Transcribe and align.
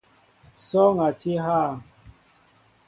Sɔɔŋ 0.67 0.97
a 1.07 1.09
tí 1.19 1.33
hà? 1.43 1.59